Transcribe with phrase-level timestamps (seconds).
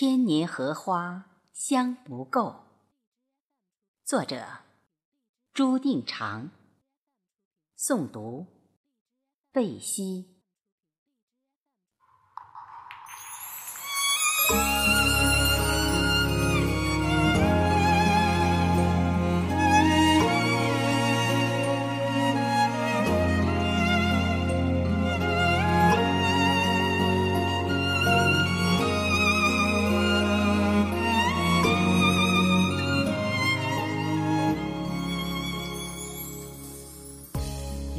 [0.00, 2.64] 千年荷花香不够。
[4.02, 4.60] 作者：
[5.52, 6.50] 朱定长。
[7.78, 8.46] 诵读：
[9.52, 10.39] 贝西。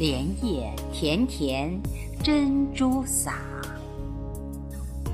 [0.00, 1.78] 莲叶田田
[2.24, 3.34] 珍珠洒，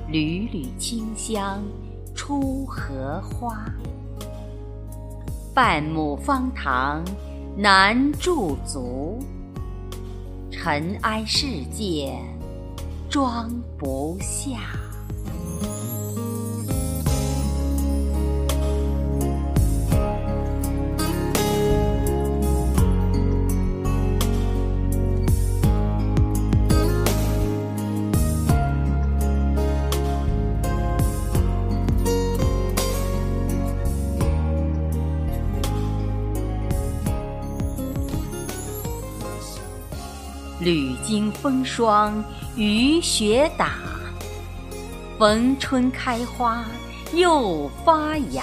[0.08, 1.60] 缕缕清香
[2.14, 3.64] 出荷花。
[5.52, 7.04] 半亩方塘
[7.56, 9.18] 难驻足，
[10.52, 12.16] 尘埃世界
[13.10, 14.85] 装不下。
[40.66, 42.24] 屡经风霜
[42.56, 43.74] 雨雪打，
[45.16, 46.64] 逢春开花
[47.12, 48.42] 又发芽。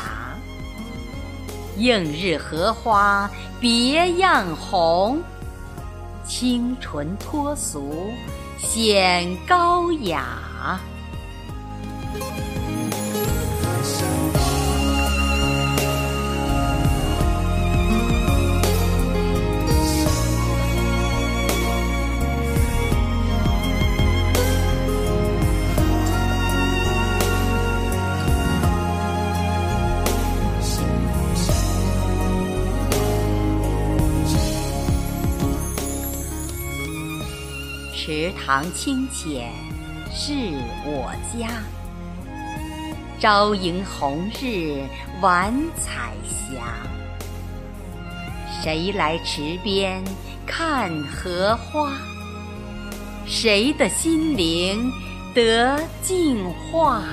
[1.78, 3.30] 映日荷花
[3.60, 5.22] 别样红，
[6.26, 8.10] 清纯脱俗
[8.58, 10.80] 显高雅。
[38.05, 39.49] 池塘清浅
[40.11, 40.33] 是
[40.86, 41.47] 我家，
[43.17, 44.83] 朝迎红日
[45.21, 46.65] 晚彩霞。
[48.61, 50.03] 谁来池边
[50.45, 51.93] 看荷花？
[53.25, 54.91] 谁的心灵
[55.33, 57.03] 得净化？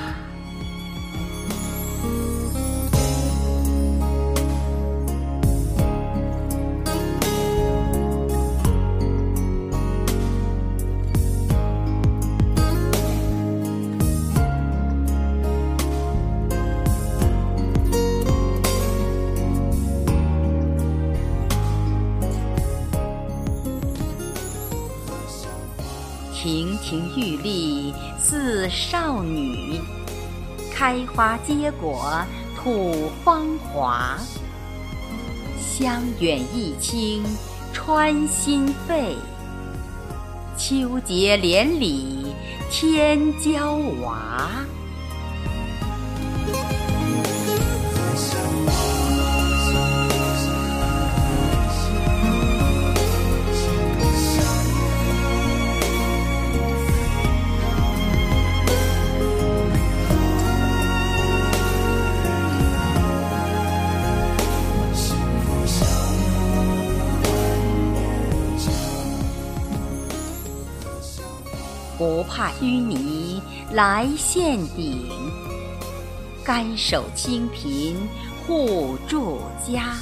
[26.42, 29.78] 亭亭玉立似少女，
[30.72, 32.24] 开花结果
[32.56, 34.16] 吐芳华。
[35.58, 37.22] 香远益清
[37.74, 39.14] 穿心肺，
[40.56, 42.34] 秋节连理
[42.70, 44.64] 天娇娃。
[72.00, 73.42] 不怕淤泥
[73.74, 75.06] 来陷顶，
[76.42, 77.94] 甘守清贫
[78.46, 79.98] 护住家。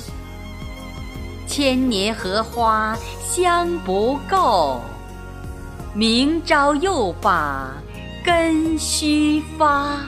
[1.49, 4.81] 千年荷花香不够，
[5.93, 7.73] 明朝又把
[8.25, 9.99] 根须发。